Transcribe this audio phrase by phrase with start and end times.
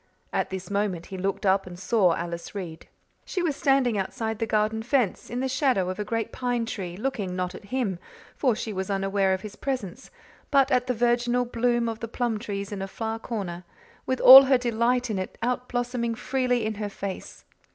[0.33, 2.87] At this moment he looked up and saw Alice Reade.
[3.23, 6.97] She was standing outside the garden fence, in the shadow of a great pine tree,
[6.97, 7.99] looking not at him,
[8.35, 10.09] for she was unaware of his presence,
[10.49, 13.63] but at the virginal bloom of the plum trees in a far corner,
[14.07, 17.45] with all her delight in it outblossoming freely in her face.